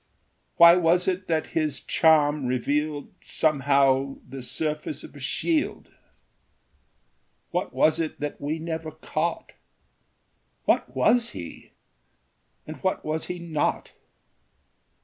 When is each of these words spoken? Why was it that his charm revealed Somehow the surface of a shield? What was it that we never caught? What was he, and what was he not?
Why 0.57 0.77
was 0.77 1.07
it 1.07 1.27
that 1.27 1.51
his 1.53 1.79
charm 1.79 2.47
revealed 2.47 3.13
Somehow 3.21 4.17
the 4.27 4.41
surface 4.41 5.03
of 5.03 5.13
a 5.15 5.19
shield? 5.19 5.89
What 7.51 7.71
was 7.71 7.99
it 7.99 8.19
that 8.19 8.41
we 8.41 8.57
never 8.57 8.89
caught? 8.89 9.51
What 10.65 10.95
was 10.95 11.33
he, 11.37 11.73
and 12.65 12.77
what 12.77 13.05
was 13.05 13.25
he 13.27 13.37
not? 13.37 13.91